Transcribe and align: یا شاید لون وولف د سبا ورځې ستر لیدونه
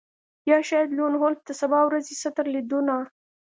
یا 0.49 0.57
شاید 0.69 0.89
لون 0.97 1.13
وولف 1.17 1.41
د 1.45 1.49
سبا 1.61 1.79
ورځې 1.85 2.13
ستر 2.23 2.45
لیدونه 2.55 2.95